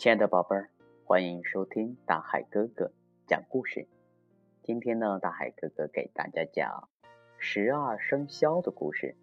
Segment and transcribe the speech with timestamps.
[0.00, 0.70] 亲爱的宝贝儿，
[1.04, 2.90] 欢迎收听大海哥哥
[3.26, 3.86] 讲故事。
[4.62, 6.88] 今天呢，大海哥哥给大家讲
[7.36, 9.14] 十二生肖的故事。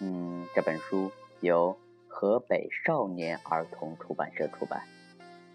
[0.00, 1.76] 嗯，这本书由
[2.06, 4.84] 河北少年儿童出版社出版。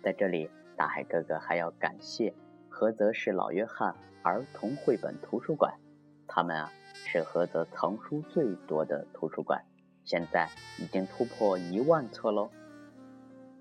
[0.04, 2.34] 在这里，大海哥哥还要感谢
[2.70, 5.74] 菏泽市老约翰儿童绘本图书馆，
[6.28, 9.64] 他们啊是菏泽藏书最多的图书馆，
[10.04, 10.50] 现在
[10.80, 12.50] 已经突破一万册喽。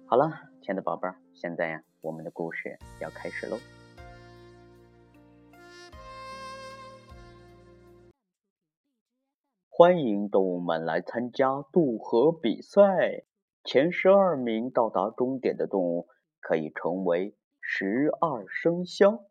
[0.07, 0.49] 好了。
[0.63, 3.59] 亲爱的宝贝儿，现在呀，我们的故事要开始喽！
[9.69, 13.25] 欢迎动物们来参加渡河比赛，
[13.65, 16.07] 前十二名到达终点的动物
[16.39, 19.25] 可以成为十二生肖。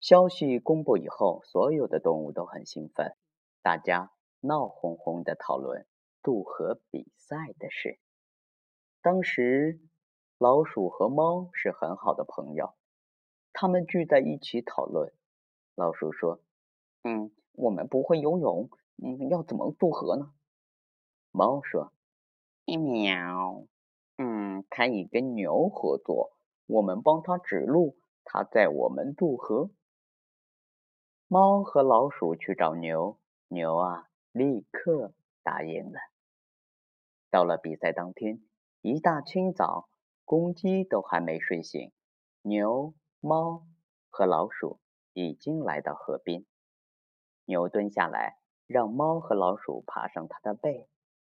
[0.00, 3.14] 消息公布以后，所有的动物都很兴奋，
[3.62, 4.10] 大家
[4.40, 5.86] 闹哄哄的讨论
[6.20, 8.00] 渡河比赛的事。
[9.02, 9.80] 当时，
[10.38, 12.72] 老鼠和猫是很好的朋友，
[13.52, 15.12] 他们聚在一起讨论。
[15.74, 16.40] 老鼠说
[17.02, 18.70] ：“嗯，我们不会游泳，
[19.02, 20.32] 嗯，要怎么渡河呢？”
[21.32, 21.92] 猫说
[22.64, 23.64] ：“喵，
[24.18, 26.36] 嗯，可以跟牛合作，
[26.66, 29.70] 我们帮他指路，他载我们渡河。”
[31.26, 35.98] 猫和老鼠去找牛，牛啊，立刻答应了。
[37.30, 38.40] 到了比赛当天。
[38.82, 39.88] 一大清早，
[40.24, 41.92] 公鸡都还没睡醒，
[42.42, 43.64] 牛、猫
[44.10, 44.80] 和老鼠
[45.12, 46.44] 已经来到河边。
[47.44, 50.88] 牛蹲下来，让猫和老鼠爬上它的背，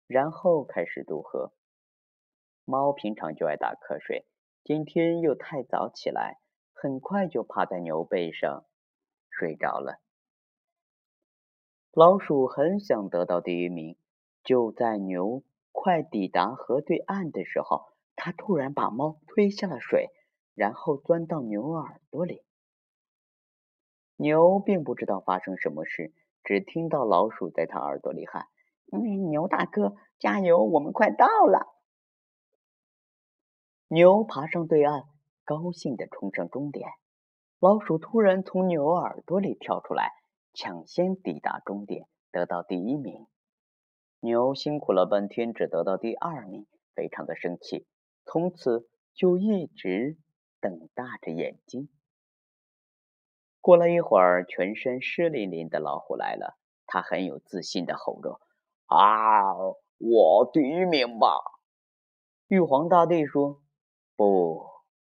[0.09, 1.53] 然后开始渡河。
[2.65, 4.27] 猫平常就爱打瞌睡，
[4.65, 6.41] 今天又太早起来，
[6.73, 8.65] 很快就趴在牛背上
[9.31, 10.01] 睡着了。
[11.93, 13.97] 老鼠很想得到第一名，
[14.43, 15.45] 就在牛。
[15.87, 17.85] 快抵达河对岸的时候，
[18.17, 20.09] 他突然把猫推下了水，
[20.57, 22.43] 然后钻到牛耳朵里。
[24.17, 28.49] 牛并不知道发生什么事，只听到老鼠在他耳朵里喊
[29.31, 31.69] ：“牛大哥，加油，我们快到了！”
[33.87, 35.05] 牛爬上对岸，
[35.45, 36.89] 高兴地冲上终点。
[37.61, 40.11] 老鼠突然从牛耳朵里跳出来，
[40.53, 43.29] 抢先抵达终点，得到第一名。
[44.27, 46.67] 牛辛苦了半天，只得到第二名，
[46.97, 47.87] 非常的生气，
[48.25, 50.19] 从此就一直
[50.61, 51.89] 瞪大着眼睛。
[53.61, 58.41] 过了一会儿，全身湿淋淋的老虎来了，他很有自信的吼着
[58.87, 59.55] ：“啊，
[59.99, 61.29] 我第一名吧！”
[62.49, 63.63] 玉皇大帝说
[64.17, 64.67] ：“不，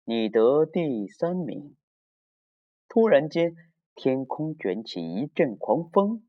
[0.04, 1.74] 你得第三名。”
[2.90, 3.56] 突然间，
[3.94, 6.22] 天空卷起一阵狂风，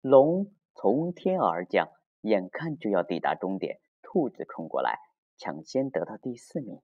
[0.00, 0.50] 龙。
[0.74, 1.90] 从天而降，
[2.22, 4.98] 眼看就要抵达终点，兔子冲过来，
[5.36, 6.80] 抢先得到第四名。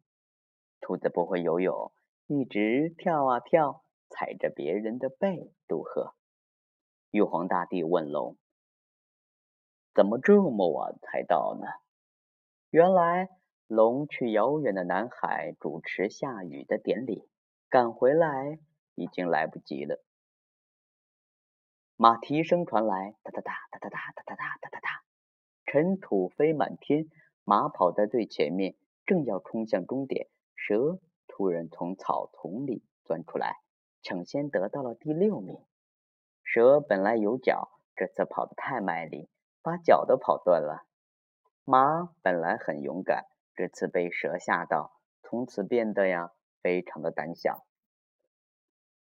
[0.80, 1.92] 兔子不会游泳，
[2.26, 6.14] 一直跳啊跳，踩着别人的背渡河。
[7.10, 8.36] 玉皇大帝问龙
[9.94, 11.66] ：“怎么这么晚才到呢？”
[12.70, 13.30] 原来
[13.66, 17.26] 龙去遥远的南海主持下雨的典礼，
[17.70, 18.58] 赶回来
[18.94, 20.04] 已经来不及了。
[22.00, 25.02] 马蹄声传来，哒哒哒哒哒哒哒哒哒哒哒，
[25.66, 27.10] 尘土飞满天，
[27.42, 33.56] 马跑在最前面，正要冲向终点，蛇突然从草丛里钻出来，
[34.00, 35.60] 抢先得到了第六名。
[36.44, 39.28] 蛇本来有脚，这次跑得太卖力，
[39.60, 40.86] 把脚都跑断了。
[41.64, 43.26] 马本来很勇敢，
[43.56, 46.30] 这次被蛇吓到，从此变得呀
[46.62, 47.66] 非常的胆小。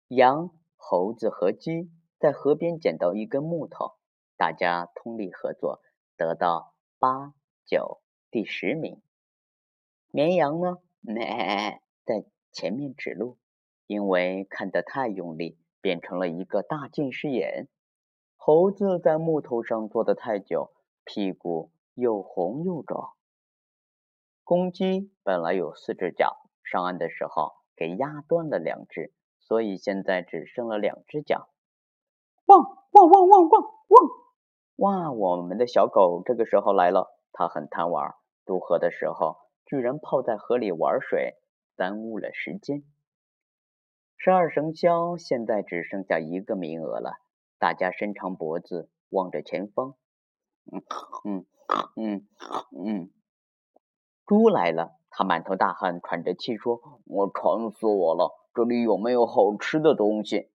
[0.07, 1.91] 羊、猴子和鸡。
[2.19, 3.93] 在河边捡到一根木头，
[4.37, 5.81] 大家通力合作，
[6.15, 7.33] 得到八
[7.65, 8.01] 九
[8.31, 9.01] 第十名。
[10.09, 13.37] 绵羊呢，咩在前面指路，
[13.85, 17.67] 因为看得太用力，变成了一个大近视眼。
[18.35, 23.09] 猴子在木头上坐得太久，屁股又红又肿。
[24.43, 31.49] 公鸡本来有四只脚，上岸的时候给压断了两只，所以现在只剩了两只脚。
[32.47, 32.61] 汪
[32.91, 34.09] 汪汪汪汪汪！
[34.77, 38.15] 哇，我们的小狗这个时候来了，它很贪玩，
[38.45, 39.35] 渡河的时候
[39.65, 41.35] 居然泡在河里玩水，
[41.75, 42.83] 耽误了时间。
[44.15, 47.17] 十二生肖现在只剩下一个名额了，
[47.59, 49.95] 大家伸长脖子望着前方。
[50.71, 50.81] 嗯
[51.25, 51.45] 嗯
[51.97, 52.27] 嗯
[52.71, 53.09] 嗯，
[54.25, 60.49] 猪来了，它满头大汗，喘着气说：“我馋死我了，这里有没有好吃的东西？”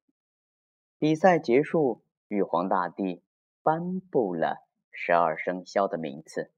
[1.02, 3.24] 比赛结束，玉皇大帝
[3.60, 6.52] 颁布了十二生肖的名次。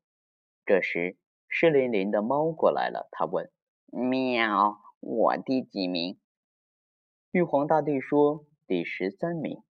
[0.67, 1.17] 这时，
[1.49, 3.51] 湿淋淋的猫过来了，他问
[3.89, 6.19] ：“喵，我第几名？”
[7.33, 9.63] 玉皇大帝说：“第十三名。”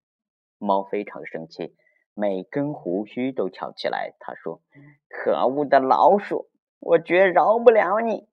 [0.56, 1.76] 猫非常生气，
[2.14, 4.14] 每根胡须都翘起来。
[4.18, 4.62] 他说
[5.06, 6.48] ：“可恶的老鼠，
[6.78, 8.26] 我绝饶不了你！”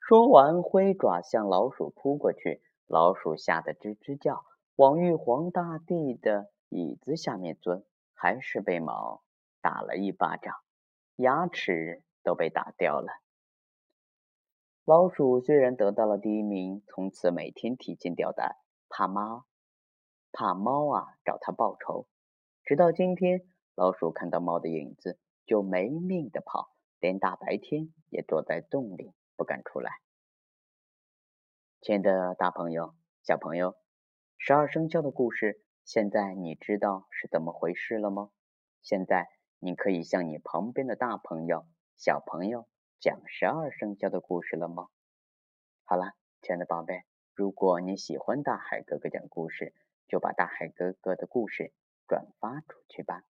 [0.00, 2.62] 说完，挥爪向老鼠扑过去。
[2.86, 4.46] 老鼠吓得吱吱叫，
[4.80, 7.84] 往玉皇大帝的椅子下面钻，
[8.14, 9.22] 还是被猫
[9.60, 10.54] 打了一巴掌，
[11.16, 13.12] 牙齿都被打掉了。
[14.86, 18.56] 老鼠虽然得到了第一名，从此每天提心吊胆，
[18.88, 19.44] 怕猫，
[20.32, 22.06] 怕猫啊找他报仇。
[22.64, 29.92] 直到今天，老鼠看到猫的影子就没命的跑，连大白天也躲在洞里不敢出来。
[31.82, 33.74] 亲爱的大朋友、小朋友，
[34.42, 38.30] 十二生肖的故事，现在你知道是怎么回事了吗？
[38.80, 39.28] 现在
[39.58, 41.66] 你可以向你旁边的大朋友、
[41.98, 42.66] 小朋友。
[43.00, 44.88] 讲十二生肖的故事了吗？
[45.84, 47.02] 好了，亲爱的宝贝，
[47.34, 49.74] 如果你喜欢大海哥哥讲故事，
[50.08, 51.74] 就把大海哥哥的故事
[52.08, 53.22] 转发出去吧。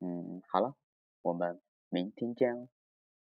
[0.00, 0.74] 嗯，好了，
[1.20, 1.60] 我们
[1.90, 2.68] 明天见哦。